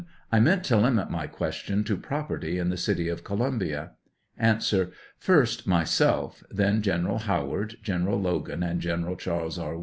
[0.31, 3.91] I meant to limit my question to property in the city of Columbia?
[4.39, 4.59] A.
[5.19, 9.59] First, myself; then General Howard, General Logan, and General Chas.
[9.59, 9.79] E.